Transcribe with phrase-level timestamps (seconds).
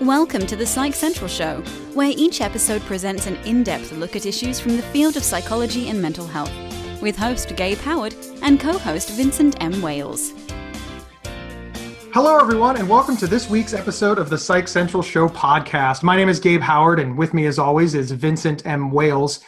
[0.00, 1.60] Welcome to the Psych Central Show,
[1.92, 5.90] where each episode presents an in depth look at issues from the field of psychology
[5.90, 6.50] and mental health,
[7.02, 9.82] with host Gabe Howard and co host Vincent M.
[9.82, 10.32] Wales.
[12.14, 16.02] Hello, everyone, and welcome to this week's episode of the Psych Central Show podcast.
[16.02, 18.92] My name is Gabe Howard, and with me, as always, is Vincent M.
[18.92, 19.40] Wales.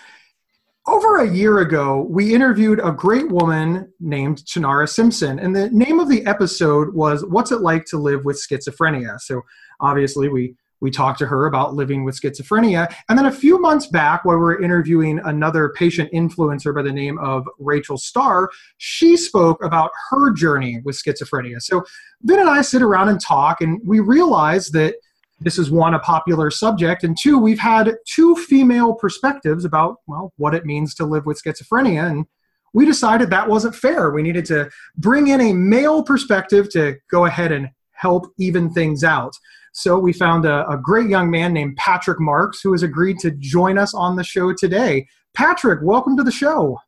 [0.84, 6.00] Over a year ago, we interviewed a great woman named Chinara Simpson, and the name
[6.00, 9.18] of the episode was What's It Like to Live with Schizophrenia?
[9.20, 9.42] So,
[9.82, 12.92] obviously, we we talked to her about living with schizophrenia.
[13.08, 16.92] And then a few months back, while we were interviewing another patient influencer by the
[16.92, 21.62] name of Rachel Star, she spoke about her journey with schizophrenia.
[21.62, 21.84] So
[22.22, 24.96] Vin and I sit around and talk, and we realize that
[25.38, 30.32] this is one, a popular subject, and two, we've had two female perspectives about, well,
[30.36, 32.10] what it means to live with schizophrenia.
[32.10, 32.26] And
[32.74, 34.10] we decided that wasn't fair.
[34.10, 39.04] We needed to bring in a male perspective to go ahead and help even things
[39.04, 39.32] out.
[39.72, 43.30] So we found a, a, great young man named Patrick Marks who has agreed to
[43.30, 45.08] join us on the show today.
[45.34, 46.78] Patrick, welcome to the show.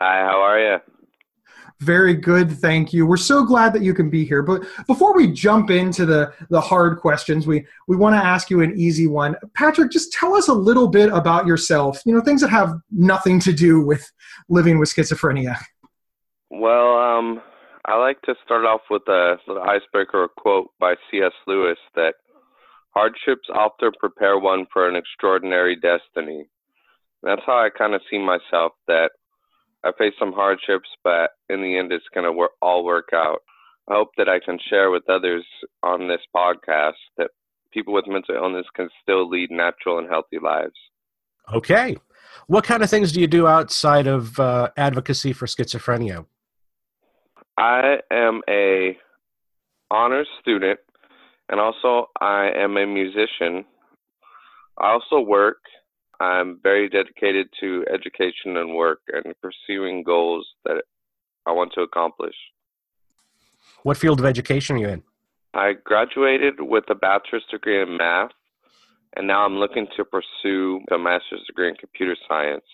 [0.00, 0.78] Hi, how are you?
[1.80, 3.06] Very good, thank you.
[3.06, 4.42] We're so glad that you can be here.
[4.42, 8.60] But before we jump into the, the hard questions, we, we want to ask you
[8.62, 9.36] an easy one.
[9.54, 13.38] Patrick, just tell us a little bit about yourself, you know, things that have nothing
[13.40, 14.10] to do with
[14.48, 15.58] living with schizophrenia.
[16.50, 17.42] Well, um,
[17.86, 21.32] I like to start off with a little icebreaker quote by C.S.
[21.46, 22.14] Lewis that
[22.90, 26.46] hardships often prepare one for an extraordinary destiny.
[27.22, 28.72] That's how I kind of see myself.
[28.86, 29.10] That
[29.84, 33.40] I face some hardships, but in the end, it's going to wor- all work out.
[33.88, 35.44] I hope that I can share with others
[35.82, 37.30] on this podcast that
[37.70, 40.72] people with mental illness can still lead natural and healthy lives.
[41.52, 41.96] Okay.
[42.46, 46.24] What kind of things do you do outside of uh, advocacy for schizophrenia?
[47.56, 48.96] I am a
[49.90, 50.80] honors student
[51.48, 53.64] and also I am a musician.
[54.78, 55.58] I also work.
[56.20, 60.84] I'm very dedicated to education and work and pursuing goals that
[61.46, 62.34] I want to accomplish.
[63.82, 65.02] What field of education are you in?
[65.52, 68.30] I graduated with a bachelor's degree in math,
[69.16, 72.64] and now I'm looking to pursue a master's degree in computer science.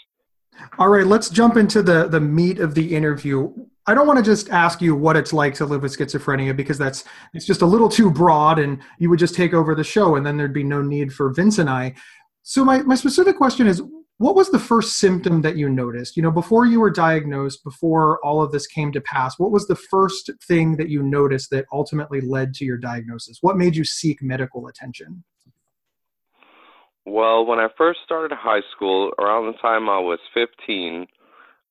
[0.78, 3.52] All right, let's jump into the the meat of the interview.
[3.86, 6.78] I don't want to just ask you what it's like to live with schizophrenia because
[6.78, 7.04] that's
[7.34, 10.24] it's just a little too broad and you would just take over the show and
[10.24, 11.94] then there'd be no need for Vince and I.
[12.42, 13.82] So my, my specific question is
[14.20, 16.14] what was the first symptom that you noticed?
[16.14, 19.66] You know, before you were diagnosed, before all of this came to pass, what was
[19.66, 23.38] the first thing that you noticed that ultimately led to your diagnosis?
[23.40, 25.24] What made you seek medical attention?
[27.06, 31.06] Well, when I first started high school, around the time I was 15,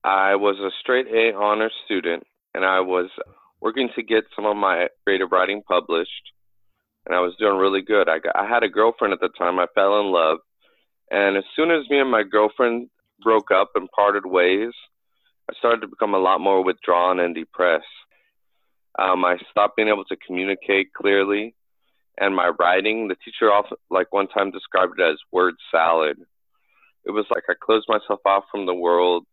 [0.04, 2.24] I was a straight A honor student,
[2.54, 3.10] and I was
[3.62, 6.32] working to get some of my creative writing published,
[7.06, 8.08] and I was doing really good.
[8.10, 9.60] I, got, I had a girlfriend at the time.
[9.60, 10.40] I fell in love,
[11.12, 12.90] and as soon as me and my girlfriend
[13.22, 14.72] broke up and parted ways,
[15.50, 17.86] I started to become a lot more withdrawn and depressed.
[18.98, 21.56] Um, I stopped being able to communicate clearly
[22.20, 26.18] and my writing, the teacher also like one time described it as word salad.
[27.06, 29.26] It was like I closed myself off from the world,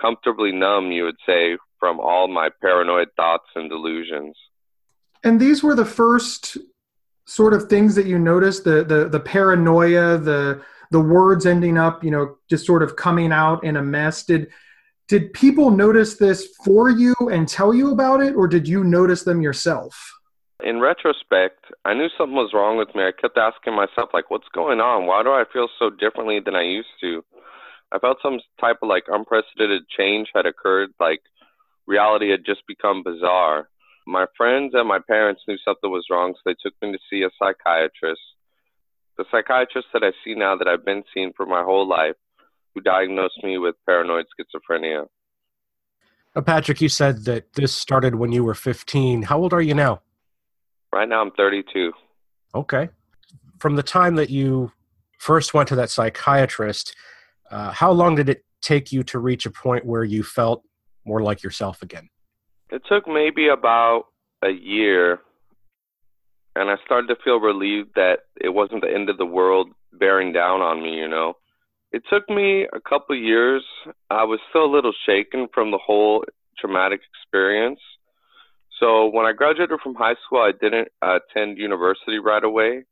[0.00, 4.36] comfortably numb, you would say, from all my paranoid thoughts and delusions.
[5.22, 6.56] And these were the first
[7.26, 12.04] sort of things that you noticed the the the paranoia, the the words ending up,
[12.04, 14.24] you know, just sort of coming out in a mess.
[14.24, 14.50] Did
[15.08, 19.24] did people notice this for you and tell you about it, or did you notice
[19.24, 20.14] them yourself?
[20.64, 23.04] in retrospect, I knew something was wrong with me.
[23.04, 25.06] I kept asking myself, like, what's going on?
[25.06, 27.22] Why do I feel so differently than I used to?
[27.94, 31.20] I felt some type of like unprecedented change had occurred, like
[31.86, 33.68] reality had just become bizarre.
[34.04, 37.22] My friends and my parents knew something was wrong, so they took me to see
[37.22, 38.20] a psychiatrist.
[39.16, 42.16] The psychiatrist that I see now that I've been seeing for my whole life,
[42.74, 45.06] who diagnosed me with paranoid schizophrenia.
[46.34, 49.22] Uh, Patrick, you said that this started when you were 15.
[49.22, 50.02] How old are you now?
[50.92, 51.92] Right now, I'm 32.
[52.56, 52.88] Okay.
[53.60, 54.72] From the time that you
[55.18, 56.96] first went to that psychiatrist,
[57.54, 60.64] uh, how long did it take you to reach a point where you felt
[61.06, 62.08] more like yourself again?
[62.70, 64.06] It took maybe about
[64.42, 65.20] a year,
[66.56, 70.32] and I started to feel relieved that it wasn't the end of the world bearing
[70.32, 71.34] down on me, you know.
[71.92, 73.62] It took me a couple years.
[74.10, 76.24] I was still a little shaken from the whole
[76.58, 77.78] traumatic experience.
[78.80, 82.84] So when I graduated from high school, I didn't attend university right away.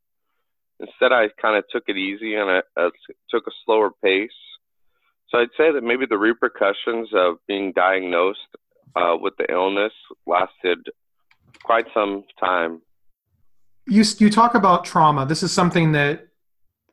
[0.79, 2.89] Instead, I kind of took it easy and I uh,
[3.29, 4.31] took a slower pace.
[5.33, 8.39] So I'd say that maybe the repercussions of being diagnosed
[8.95, 9.93] uh, with the illness
[10.27, 10.87] lasted
[11.63, 12.81] quite some time.
[13.87, 15.25] You you talk about trauma.
[15.25, 16.27] This is something that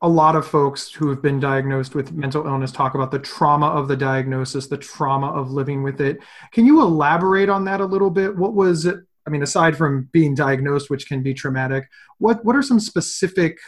[0.03, 3.67] a lot of folks who have been diagnosed with mental illness talk about the trauma
[3.67, 6.19] of the diagnosis, the trauma of living with it.
[6.53, 8.37] Can you elaborate on that a little bit?
[8.37, 8.97] What was it?
[9.27, 13.59] I mean, aside from being diagnosed, which can be traumatic, what what are some specific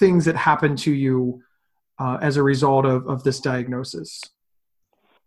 [0.00, 1.42] things that happened to you
[2.02, 4.20] uh, as a result of, of this diagnosis?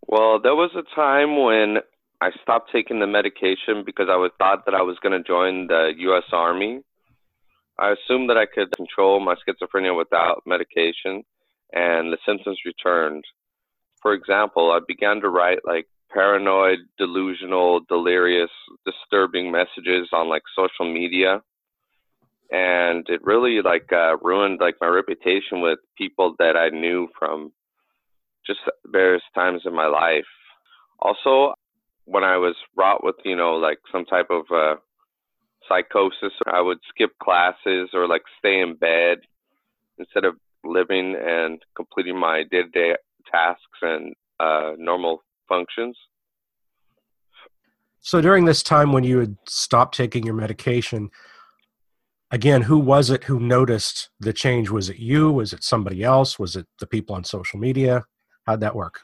[0.07, 1.77] Well, there was a time when
[2.21, 5.67] I stopped taking the medication because I was thought that I was going to join
[5.67, 6.25] the U.S.
[6.33, 6.81] Army.
[7.79, 11.23] I assumed that I could control my schizophrenia without medication,
[11.73, 13.23] and the symptoms returned.
[14.01, 18.51] For example, I began to write like paranoid, delusional, delirious,
[18.85, 21.41] disturbing messages on like social media
[22.51, 27.51] and it really like uh, ruined like my reputation with people that I knew from
[28.45, 30.25] just various times in my life.
[30.99, 31.53] Also,
[32.05, 34.75] when I was wrought with you know like some type of uh,
[35.67, 39.19] psychosis, I would skip classes or like stay in bed
[39.97, 42.95] instead of living and completing my day-to-day
[43.31, 45.95] tasks and uh, normal functions.
[47.99, 51.09] So during this time when you had stopped taking your medication,
[52.31, 54.69] again, who was it who noticed the change?
[54.69, 55.31] Was it you?
[55.31, 56.39] Was it somebody else?
[56.39, 58.05] Was it the people on social media?
[58.45, 59.01] How'd that work?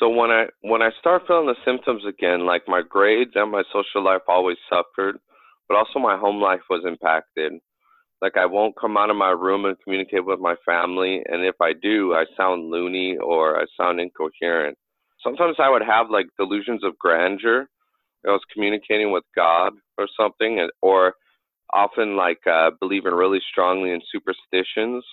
[0.00, 3.62] So when I when I start feeling the symptoms again, like my grades and my
[3.72, 5.16] social life always suffered,
[5.68, 7.52] but also my home life was impacted.
[8.20, 11.56] Like I won't come out of my room and communicate with my family, and if
[11.60, 14.76] I do, I sound loony or I sound incoherent.
[15.22, 17.66] Sometimes I would have like delusions of grandeur.
[18.26, 21.14] I was communicating with God or something, or
[21.74, 25.04] often like uh, believing really strongly in superstitions.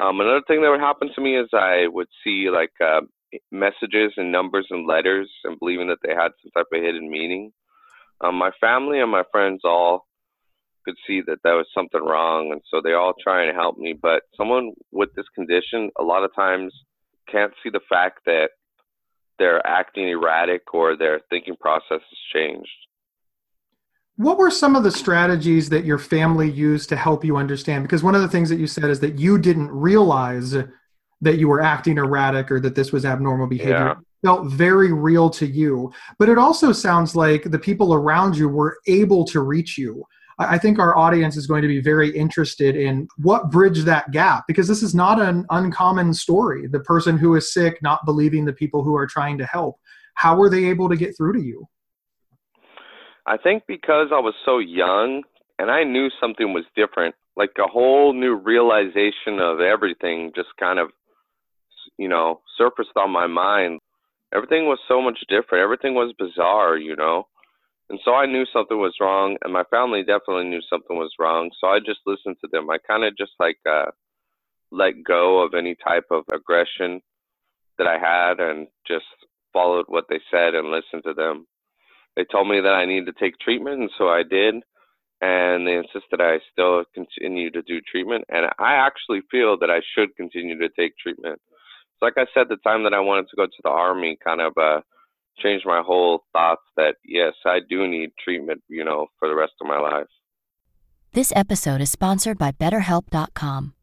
[0.00, 3.02] Um, another thing that would happen to me is I would see like uh,
[3.52, 7.52] messages and numbers and letters and believing that they had some type of hidden meaning.
[8.20, 10.06] Um, my family and my friends all
[10.84, 13.94] could see that there was something wrong, and so they're all trying to help me.
[14.00, 16.74] But someone with this condition, a lot of times,
[17.30, 18.50] can't see the fact that
[19.38, 22.68] they're acting erratic or their thinking process has changed.
[24.16, 27.82] What were some of the strategies that your family used to help you understand?
[27.82, 30.56] Because one of the things that you said is that you didn't realize
[31.20, 33.72] that you were acting erratic or that this was abnormal behavior.
[33.72, 33.92] Yeah.
[33.92, 35.92] It felt very real to you.
[36.18, 40.04] But it also sounds like the people around you were able to reach you.
[40.38, 44.44] I think our audience is going to be very interested in what bridged that gap
[44.48, 46.66] because this is not an uncommon story.
[46.66, 49.78] The person who is sick not believing the people who are trying to help.
[50.14, 51.68] How were they able to get through to you?
[53.26, 55.22] I think because I was so young
[55.58, 60.78] and I knew something was different, like a whole new realization of everything just kind
[60.78, 60.90] of,
[61.96, 63.80] you know, surfaced on my mind.
[64.34, 65.62] Everything was so much different.
[65.62, 67.26] Everything was bizarre, you know.
[67.88, 71.50] And so I knew something was wrong, and my family definitely knew something was wrong.
[71.60, 72.68] So I just listened to them.
[72.70, 73.90] I kind of just like uh,
[74.70, 77.00] let go of any type of aggression
[77.78, 79.04] that I had and just
[79.52, 81.46] followed what they said and listened to them
[82.16, 84.56] they told me that I needed to take treatment, and so I did.
[85.20, 89.80] And they insisted I still continue to do treatment, and I actually feel that I
[89.94, 91.40] should continue to take treatment.
[91.98, 94.40] So, like I said, the time that I wanted to go to the army kind
[94.40, 94.80] of uh,
[95.38, 99.52] changed my whole thoughts that yes, I do need treatment, you know, for the rest
[99.60, 100.08] of my life.
[101.12, 103.74] This episode is sponsored by BetterHelp.com.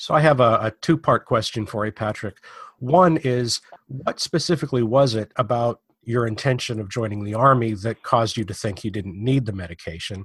[0.00, 2.38] So I have a, a two part question for you, Patrick.
[2.78, 8.38] One is what specifically was it about your intention of joining the Army that caused
[8.38, 10.24] you to think you didn't need the medication?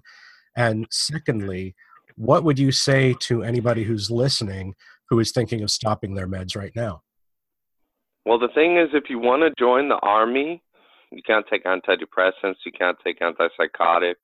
[0.55, 1.75] And secondly,
[2.15, 4.75] what would you say to anybody who's listening
[5.09, 7.01] who is thinking of stopping their meds right now?
[8.25, 10.63] Well, the thing is, if you want to join the Army,
[11.11, 14.15] you can't take antidepressants, you can't take antipsychotics,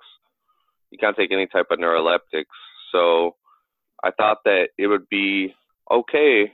[0.91, 2.45] you can't take any type of neuroleptics.
[2.93, 3.35] So
[4.03, 5.53] I thought that it would be
[5.89, 6.51] okay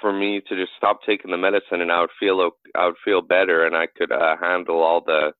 [0.00, 3.22] for me to just stop taking the medicine and I would feel I would feel
[3.22, 5.32] better and I could uh, handle all the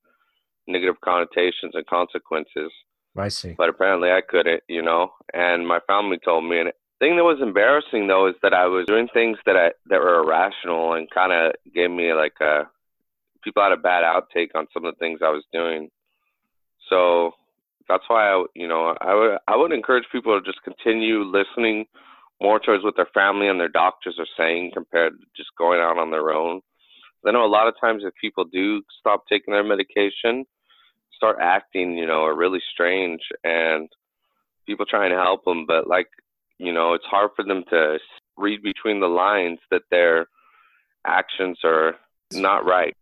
[0.67, 2.73] negative connotations and consequences.
[3.17, 3.53] I see.
[3.53, 5.13] But apparently I couldn't, you know.
[5.33, 6.59] And my family told me.
[6.59, 9.71] And the thing that was embarrassing though is that I was doing things that I
[9.87, 12.63] that were irrational and kind of gave me like a
[13.43, 15.91] people had a bad outtake on some of the things I was doing.
[16.89, 17.33] So
[17.89, 21.87] that's why I, you know, I would I would encourage people to just continue listening
[22.41, 25.99] more towards what their family and their doctors are saying compared to just going out
[25.99, 26.61] on their own.
[27.27, 30.45] I know a lot of times if people do stop taking their medication,
[31.17, 33.89] start acting, you know, are really strange, and
[34.67, 36.09] people trying to help them, but like,
[36.59, 37.99] you know, it's hard for them to
[38.37, 40.27] read between the lines that their
[41.07, 41.95] actions are
[42.33, 42.95] not right.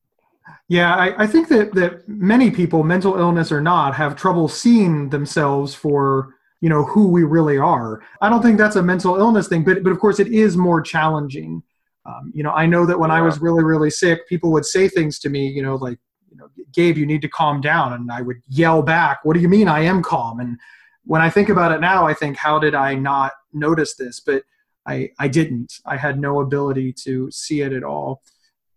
[0.69, 5.11] Yeah, I, I, think that, that many people, mental illness or not, have trouble seeing
[5.11, 8.03] themselves for you know who we really are.
[8.23, 10.81] I don't think that's a mental illness thing, but but of course it is more
[10.81, 11.63] challenging.
[12.07, 13.17] Um, you know, I know that when yeah.
[13.17, 15.99] I was really really sick, people would say things to me, you know, like
[16.31, 19.41] you know, Gabe, you need to calm down, and I would yell back, "What do
[19.41, 20.57] you mean I am calm?" And
[21.05, 24.21] when I think about it now, I think, how did I not notice this?
[24.21, 24.45] But
[24.87, 25.73] I I didn't.
[25.85, 28.23] I had no ability to see it at all.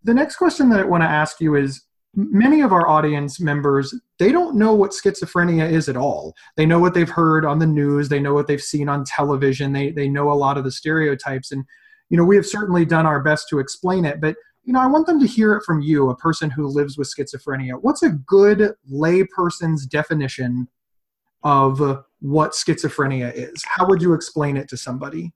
[0.06, 1.82] The next question that I want to ask you is
[2.14, 6.32] many of our audience members they don't know what schizophrenia is at all.
[6.56, 9.72] They know what they've heard on the news they know what they've seen on television
[9.72, 11.64] they, they know a lot of the stereotypes and
[12.08, 14.86] you know we have certainly done our best to explain it but you know i
[14.86, 17.76] want them to hear it from you a person who lives with schizophrenia.
[17.82, 20.68] What's a good layperson's definition
[21.42, 21.80] of
[22.20, 23.62] what schizophrenia is?
[23.66, 25.32] How would you explain it to somebody?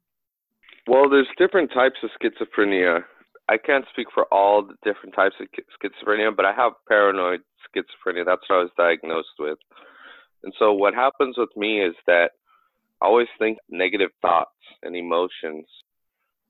[0.87, 3.03] Well there's different types of schizophrenia
[3.51, 5.49] I can't speak for all the different types of
[5.83, 8.25] schizophrenia, but I have paranoid schizophrenia.
[8.25, 9.59] That's what I was diagnosed with.
[10.45, 12.31] And so what happens with me is that
[13.03, 14.55] I always think negative thoughts
[14.85, 15.67] and emotions.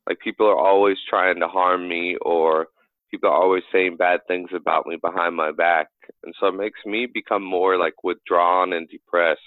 [0.06, 2.66] Like people are always trying to harm me or
[3.10, 5.88] people are always saying bad things about me behind my back.
[6.22, 9.40] And so it makes me become more like withdrawn and depressed.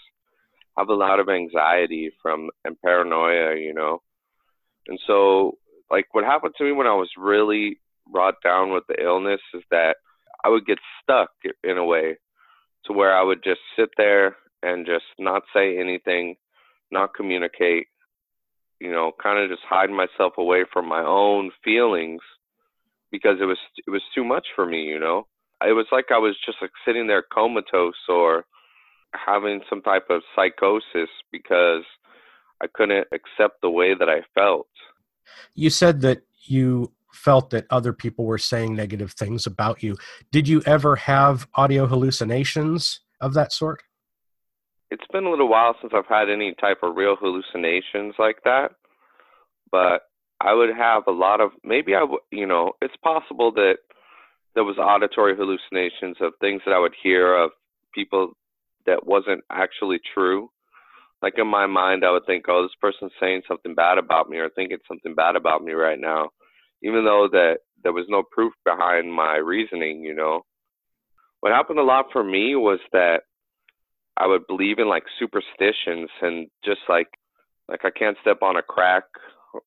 [0.76, 4.02] I have a lot of anxiety from and paranoia, you know.
[4.88, 5.60] And so
[5.94, 7.78] like what happened to me when I was really
[8.12, 9.98] brought down with the illness is that
[10.44, 11.30] I would get stuck
[11.64, 12.18] in a way
[12.86, 16.36] to where I would just sit there and just not say anything,
[16.92, 17.86] not communicate,
[18.80, 22.22] you know, kind of just hide myself away from my own feelings
[23.12, 25.28] because it was it was too much for me, you know.
[25.62, 28.46] It was like I was just like sitting there comatose or
[29.14, 31.84] having some type of psychosis because
[32.62, 34.68] I couldn't accept the way that I felt.
[35.56, 39.96] You said that you felt that other people were saying negative things about you.
[40.32, 43.84] Did you ever have audio hallucinations of that sort?
[44.92, 48.72] It's been a little while since I've had any type of real hallucinations like that,
[49.72, 50.04] but
[50.42, 53.78] I would have a lot of maybe I would, you know, it's possible that
[54.56, 57.52] there was auditory hallucinations of things that I would hear of
[57.94, 58.34] people
[58.86, 60.50] that wasn't actually true
[61.24, 64.38] like in my mind, I would think, oh, this person's saying something bad about me
[64.38, 66.32] or thinking something bad about me right now,
[66.84, 70.04] even though that there was no proof behind my reasoning.
[70.04, 70.42] You know,
[71.40, 73.22] what happened a lot for me was that
[74.18, 77.08] I would believe in like superstitions and just like
[77.70, 79.06] like I can't step on a crack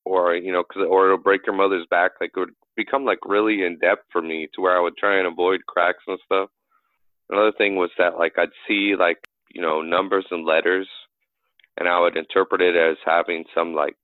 [0.05, 2.13] or you know cause, or it'll break your mother's back.
[2.21, 5.17] Like it would become like really in depth for me to where I would try
[5.17, 6.51] and avoid cracks and stuff.
[7.31, 10.87] Another thing was that like I'd see like you know numbers and letters
[11.79, 13.97] and I would interpret it as having some like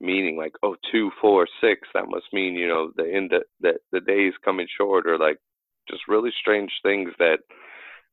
[0.00, 1.88] meaning, like oh two, four, six.
[1.94, 5.18] That must mean you know the end that the, the day is coming short, or
[5.18, 5.38] like
[5.88, 7.38] just really strange things that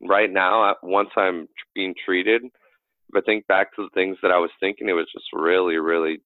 [0.01, 4.37] right now once I'm being treated, if I think back to the things that I
[4.37, 6.21] was thinking, it was just really, really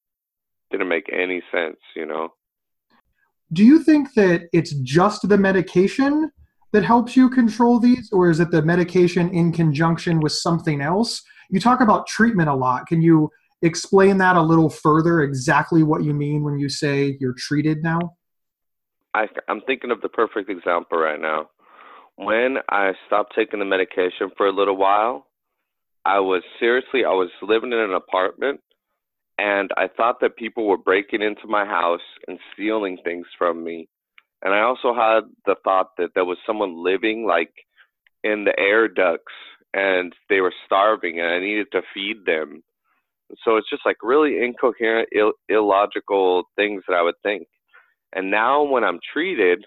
[0.72, 2.30] didn't make any sense, you know.
[3.52, 6.32] Do you think that it's just the medication
[6.72, 11.22] that helps you control these, or is it the medication in conjunction with something else?
[11.54, 12.88] You talk about treatment a lot.
[12.88, 13.30] Can you
[13.62, 18.16] explain that a little further, exactly what you mean when you say you're treated now?
[19.14, 21.52] I, I'm thinking of the perfect example right now.
[22.16, 25.28] When I stopped taking the medication for a little while,
[26.04, 28.60] I was seriously, I was living in an apartment
[29.38, 33.88] and I thought that people were breaking into my house and stealing things from me.
[34.42, 37.54] And I also had the thought that there was someone living like
[38.24, 39.34] in the air ducts
[39.74, 42.64] and they were starving and I needed to feed them.
[43.44, 47.48] So it's just like really incoherent, Ill- illogical things that I would think.
[48.14, 49.66] And now when I'm treated,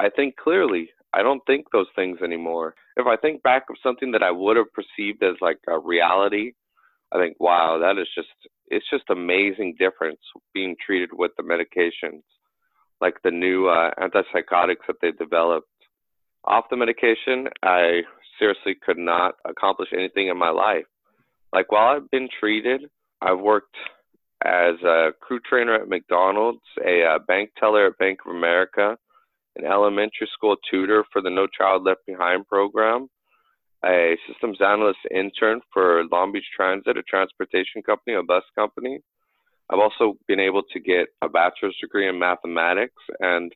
[0.00, 0.90] I think clearly.
[1.12, 2.74] I don't think those things anymore.
[2.96, 6.52] If I think back of something that I would have perceived as like a reality,
[7.12, 8.28] I think, wow, that is just,
[8.68, 10.18] it's just amazing difference
[10.52, 12.22] being treated with the medications,
[13.00, 15.68] like the new uh, antipsychotics that they developed.
[16.46, 18.02] Off the medication, I
[18.38, 20.84] seriously could not accomplish anything in my life.
[21.52, 22.82] Like while I've been treated,
[23.20, 23.76] I've worked
[24.44, 28.96] as a crew trainer at McDonald's, a, a bank teller at Bank of America,
[29.56, 33.08] an elementary school tutor for the No Child Left Behind program,
[33.84, 39.00] a systems analyst intern for Long Beach Transit, a transportation company, a bus company.
[39.70, 43.52] I've also been able to get a bachelor's degree in mathematics, and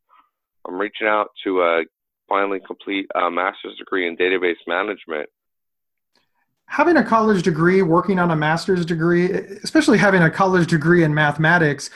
[0.67, 1.81] I'm reaching out to uh,
[2.29, 5.29] finally complete a master's degree in database management.
[6.67, 9.31] Having a college degree, working on a master's degree,
[9.65, 11.89] especially having a college degree in mathematics,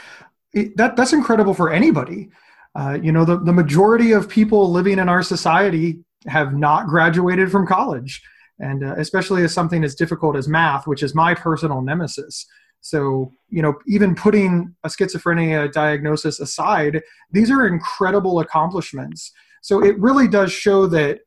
[0.77, 2.31] that, that's incredible for anybody.
[2.75, 7.51] Uh, you know, the, the majority of people living in our society have not graduated
[7.51, 8.23] from college.
[8.59, 12.47] And uh, especially as something as difficult as math, which is my personal nemesis.
[12.81, 19.33] So, you know, even putting a schizophrenia diagnosis aside, these are incredible accomplishments.
[19.63, 21.21] So it really does show that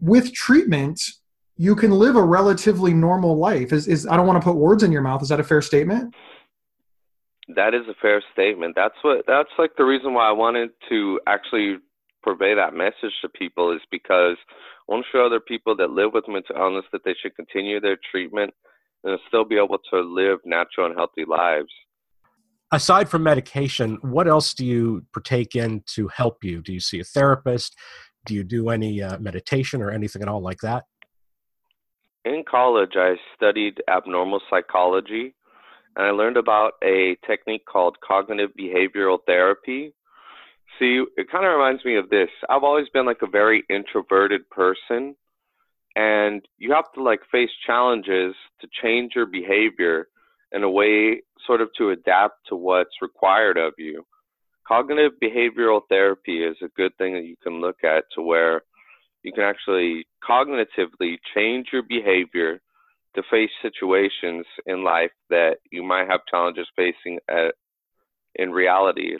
[0.00, 1.00] with treatment,
[1.56, 3.72] you can live a relatively normal life.
[3.72, 5.22] Is, is I don't want to put words in your mouth.
[5.22, 6.14] Is that a fair statement?
[7.54, 8.74] That is a fair statement.
[8.74, 11.76] That's what that's like the reason why I wanted to actually
[12.22, 14.36] purvey that message to people is because
[14.88, 17.80] I want to show other people that live with mental illness that they should continue
[17.80, 18.54] their treatment
[19.04, 21.68] and still be able to live natural and healthy lives.
[22.74, 26.60] Aside from medication, what else do you partake in to help you?
[26.60, 27.76] Do you see a therapist?
[28.26, 30.82] Do you do any uh, meditation or anything at all like that?
[32.24, 35.36] In college, I studied abnormal psychology
[35.94, 39.94] and I learned about a technique called cognitive behavioral therapy.
[40.80, 42.30] See, it kind of reminds me of this.
[42.50, 45.14] I've always been like a very introverted person
[45.94, 50.08] and you have to like face challenges to change your behavior
[50.54, 54.04] in a way sort of to adapt to what's required of you.
[54.66, 58.62] Cognitive behavioral therapy is a good thing that you can look at to where
[59.22, 62.60] you can actually cognitively change your behavior
[63.14, 67.54] to face situations in life that you might have challenges facing at,
[68.36, 69.16] in reality.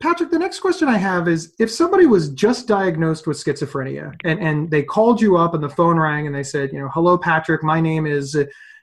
[0.00, 4.38] Patrick, the next question I have is if somebody was just diagnosed with schizophrenia and,
[4.38, 7.16] and they called you up and the phone rang and they said, you know, hello,
[7.16, 8.36] Patrick, my name is,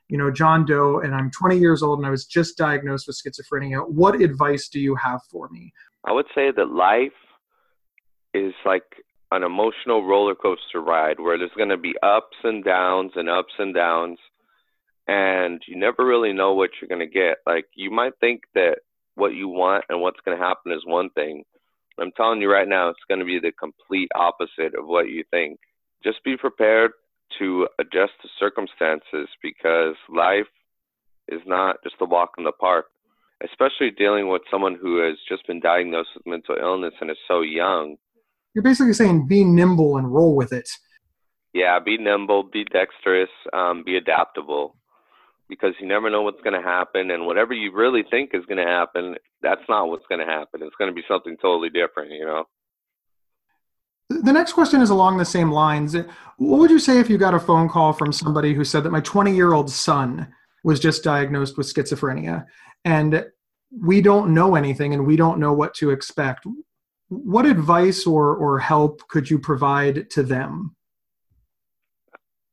[0.09, 3.17] you know, John Doe and I'm 20 years old and I was just diagnosed with
[3.17, 5.73] schizophrenia, what advice do you have for me?
[6.05, 7.11] I would say that life
[8.33, 8.83] is like
[9.31, 13.53] an emotional roller coaster ride where there's going to be ups and downs and ups
[13.59, 14.17] and downs
[15.07, 17.37] and you never really know what you're going to get.
[17.45, 18.79] Like you might think that
[19.15, 21.43] what you want and what's going to happen is one thing.
[21.99, 25.23] I'm telling you right now, it's going to be the complete opposite of what you
[25.31, 25.59] think.
[26.03, 26.91] Just be prepared
[27.39, 30.47] to adjust to circumstances because life
[31.27, 32.85] is not just a walk in the park,
[33.43, 37.41] especially dealing with someone who has just been diagnosed with mental illness and is so
[37.41, 37.95] young.
[38.53, 40.69] You're basically saying be nimble and roll with it.
[41.53, 44.75] Yeah, be nimble, be dexterous, um, be adaptable
[45.49, 48.57] because you never know what's going to happen and whatever you really think is going
[48.57, 52.11] to happen that's not what's going to happen it's going to be something totally different
[52.11, 52.43] you know
[54.09, 55.95] the next question is along the same lines.
[56.37, 58.91] What would you say if you got a phone call from somebody who said that
[58.91, 60.27] my 20 year old son
[60.63, 62.45] was just diagnosed with schizophrenia?
[62.85, 63.25] And
[63.71, 66.45] we don't know anything and we don't know what to expect.
[67.09, 70.75] What advice or, or help could you provide to them?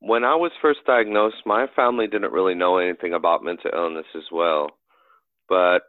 [0.01, 4.25] When I was first diagnosed, my family didn't really know anything about mental illness as
[4.31, 4.71] well.
[5.49, 5.83] But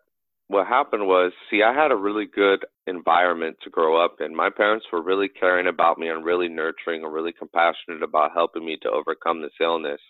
[0.47, 4.35] what happened was, see, I had a really good environment to grow up in.
[4.35, 8.63] My parents were really caring about me and really nurturing and really compassionate about helping
[8.63, 10.01] me to overcome this illness.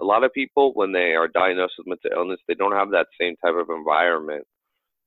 [0.00, 3.06] A lot of people, when they are diagnosed with mental illness, they don't have that
[3.20, 4.44] same type of environment.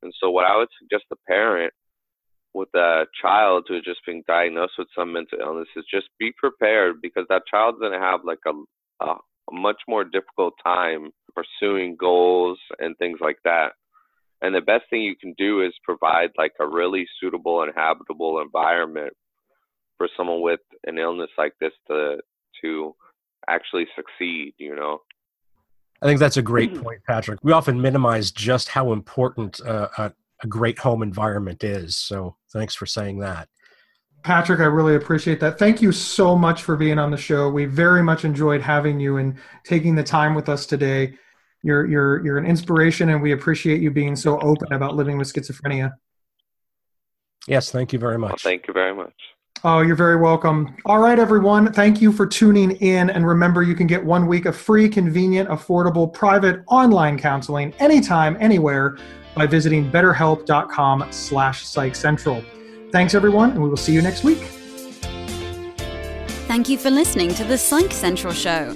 [0.04, 1.74] And so, what I would suggest a parent
[2.54, 6.32] with a child who has just been diagnosed with some mental illness is just be
[6.38, 11.10] prepared because that child's going to have like a, a, a much more difficult time
[11.36, 13.74] pursuing goals and things like that.
[14.46, 18.42] And the best thing you can do is provide like a really suitable and habitable
[18.42, 19.12] environment
[19.98, 22.18] for someone with an illness like this to
[22.62, 22.96] to
[23.50, 25.00] actually succeed, you know.
[26.02, 27.40] I think that's a great point, Patrick.
[27.42, 31.96] We often minimize just how important uh, a, a great home environment is.
[31.96, 33.50] So thanks for saying that.
[34.22, 35.58] Patrick, I really appreciate that.
[35.58, 37.50] Thank you so much for being on the show.
[37.50, 41.18] We very much enjoyed having you and taking the time with us today.
[41.66, 45.34] You're you're you're an inspiration, and we appreciate you being so open about living with
[45.34, 45.94] schizophrenia.
[47.48, 48.30] Yes, thank you very much.
[48.30, 49.14] Well, thank you very much.
[49.64, 50.78] Oh, you're very welcome.
[50.86, 51.74] All right, everyone.
[51.74, 53.10] Thank you for tuning in.
[53.10, 58.38] And remember, you can get one week of free, convenient, affordable, private online counseling anytime,
[58.40, 59.00] anywhere
[59.34, 62.46] by visiting betterhelp.com slash psychcentral.
[62.92, 64.38] Thanks, everyone, and we will see you next week.
[66.48, 68.76] Thank you for listening to the Psych Central Show.